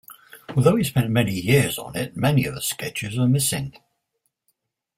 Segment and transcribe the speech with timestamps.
[0.55, 3.75] Although he spent many years on it, many of the sketches are missing.